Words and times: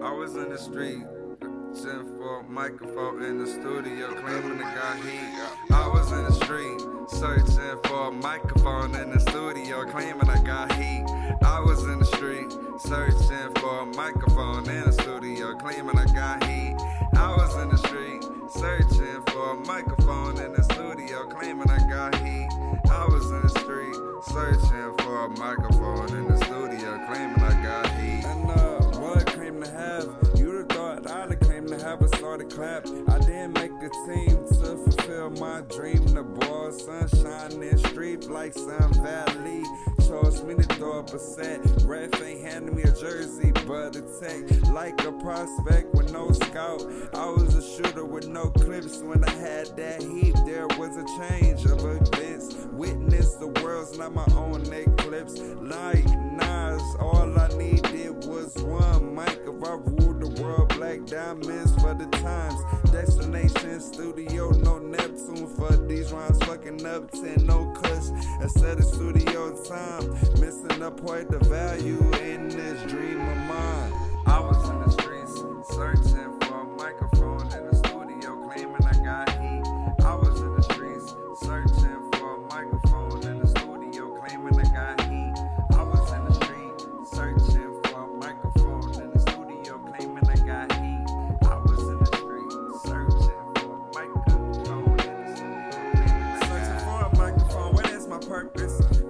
I 0.00 0.12
was 0.12 0.36
in 0.36 0.48
the 0.50 0.58
street, 0.58 1.02
searching 1.72 2.16
for 2.18 2.40
a 2.40 2.42
microphone 2.44 3.20
in 3.24 3.38
the 3.38 3.46
studio, 3.48 4.14
claiming 4.14 4.62
I 4.62 4.72
got 4.72 4.96
heat. 5.04 5.74
I 5.74 5.88
was 5.88 6.12
in 6.12 6.22
the 6.22 6.32
street, 6.32 6.80
searching 7.08 7.82
for 7.82 8.06
a 8.06 8.12
microphone 8.12 8.94
in 8.94 9.10
the 9.10 9.18
studio, 9.18 9.84
claiming 9.90 10.30
I 10.30 10.40
got 10.44 10.70
heat. 10.74 11.04
I 11.42 11.60
was 11.60 11.82
in 11.82 11.98
the 11.98 12.04
street, 12.04 12.46
searching 12.78 13.52
for 13.56 13.80
a 13.80 13.86
microphone 13.86 14.70
in 14.70 14.84
the 14.84 14.92
studio, 14.92 15.56
claiming 15.56 15.98
I 15.98 16.04
got 16.14 16.44
heat. 16.44 16.76
I 17.14 17.34
was 17.34 17.56
in 17.56 17.68
the 17.68 17.78
street, 17.78 18.22
searching 18.50 19.22
for 19.26 19.50
a 19.50 19.56
microphone 19.66 20.38
in 20.38 20.52
the 20.52 20.62
studio, 20.62 21.26
claiming 21.26 21.68
I 21.68 21.78
got 21.90 22.14
heat. 22.22 22.48
I 22.88 23.04
was 23.10 23.28
in 23.32 23.42
the 23.42 23.48
street, 23.48 23.96
searching 24.30 24.96
for 24.98 25.24
a 25.24 25.28
microphone 25.30 25.87
clap. 32.58 32.88
I 33.08 33.18
didn't 33.20 33.52
make 33.52 33.70
the 33.78 33.88
team 34.06 34.36
to 34.48 34.76
fulfill 34.82 35.30
my 35.30 35.60
dream. 35.60 36.04
The 36.06 36.24
ball, 36.24 36.72
sunshine 36.72 37.62
in 37.62 37.78
street 37.78 38.28
like 38.28 38.52
Sun 38.52 38.94
Valley. 38.94 39.62
Chose 40.00 40.42
me 40.42 40.56
to 40.56 40.64
throw 40.74 40.98
up 40.98 41.14
a 41.14 41.20
set. 41.20 41.60
Ref 41.84 42.20
ain't 42.20 42.40
handed 42.40 42.74
me 42.74 42.82
a 42.82 42.92
jersey, 42.92 43.52
but 43.64 43.94
a 43.94 44.02
tech. 44.18 44.42
Like 44.72 45.04
a 45.04 45.12
prospect 45.12 45.94
with 45.94 46.12
no 46.12 46.32
scout. 46.32 46.82
I 47.14 47.26
was 47.26 47.54
a 47.54 47.62
shooter 47.62 48.04
with 48.04 48.26
no 48.26 48.50
clips. 48.50 48.98
When 49.02 49.22
I 49.22 49.30
had 49.30 49.76
that 49.76 50.02
heat, 50.02 50.34
there 50.44 50.66
was 50.78 50.96
a 50.96 51.06
change 51.20 51.64
of 51.64 51.84
events. 51.84 52.56
Witness 52.72 53.34
the 53.34 53.48
world's 53.62 53.96
not 53.96 54.14
my 54.14 54.26
own 54.34 54.62
eclipse. 54.72 55.38
Like 55.60 56.06
Nas, 56.32 56.82
all 56.98 57.38
I 57.38 57.48
needed 57.56 58.26
was 58.26 58.52
one 58.56 59.14
mic. 59.14 59.42
If 59.46 59.62
I 59.62 59.76
black 60.98 61.10
diamonds 61.10 61.74
for 61.82 61.94
the 61.94 62.06
times. 62.18 62.60
Destination 62.90 63.80
studio, 63.80 64.50
no 64.50 64.78
Neptune 64.78 65.46
for 65.56 65.76
these 65.86 66.12
rhymes. 66.12 66.38
Fucking 66.44 66.84
up 66.86 67.10
10, 67.10 67.46
no 67.46 67.72
cuss. 67.72 68.10
Instead 68.40 68.78
of 68.78 68.84
studio 68.84 69.50
time, 69.64 70.10
missing 70.40 70.80
the 70.80 70.90
point, 70.90 71.30
the 71.30 71.38
value 71.40 71.98
in 72.22 72.48
this 72.48 72.90
dream 72.90 73.17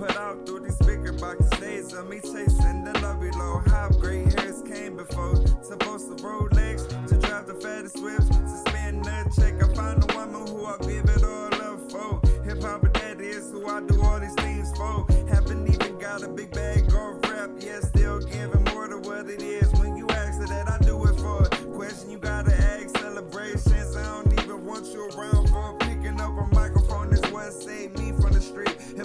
Put 0.00 0.16
out 0.16 0.46
through 0.46 0.60
these 0.60 0.76
speaker 0.76 1.12
boxes, 1.12 1.50
days 1.60 1.92
of 1.92 2.08
me 2.08 2.20
chasing 2.20 2.84
the 2.84 2.98
love 3.02 3.20
below. 3.20 3.60
How 3.66 3.90
gray 3.90 4.24
hairs 4.24 4.62
came 4.62 4.96
before. 4.96 5.34
To 5.34 6.16
roll 6.24 6.48
legs 6.52 6.86
to 6.86 7.18
drive 7.18 7.46
the 7.46 7.54
fattest 7.60 8.02
whips. 8.02 8.26
To 8.28 8.62
spend 8.66 9.04
the 9.04 9.30
check, 9.36 9.62
I 9.62 9.74
find 9.74 10.02
a 10.02 10.16
woman 10.16 10.46
who 10.46 10.64
I'll 10.64 10.78
give 10.78 11.04
it 11.04 11.19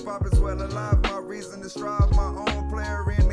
Hip 0.06 0.14
hop 0.14 0.26
is 0.32 0.40
well 0.40 0.62
alive, 0.62 1.02
my 1.02 1.18
reason 1.18 1.64
to 1.64 1.70
strive. 1.70 2.12
My 2.12 2.28
own 2.28 2.70
player 2.70 3.12
in 3.18 3.25